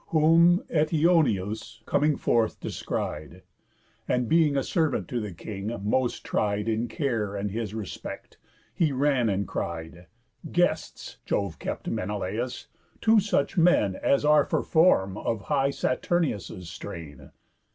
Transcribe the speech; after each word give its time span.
Whom 0.07 0.63
Eteoneus, 0.71 1.83
coming 1.85 2.15
forth, 2.17 2.59
descried, 2.59 3.43
And, 4.07 4.27
being 4.27 4.57
a 4.57 4.63
servant 4.63 5.07
to 5.09 5.19
the 5.21 5.31
king, 5.31 5.79
most 5.83 6.23
tried 6.25 6.67
In 6.67 6.87
care 6.87 7.35
and 7.35 7.51
his 7.51 7.75
respect, 7.75 8.39
he 8.73 8.91
ran 8.91 9.29
and 9.29 9.47
cried: 9.47 10.07
"Guests, 10.51 11.17
Jove 11.23 11.59
kept 11.59 11.87
Menelaus, 11.87 12.65
two 12.99 13.19
such 13.19 13.59
men 13.59 13.95
As 13.95 14.25
are 14.25 14.43
for 14.45 14.63
form 14.63 15.17
of 15.19 15.41
high 15.41 15.69
Saturnius' 15.69 16.63
strain. 16.67 17.29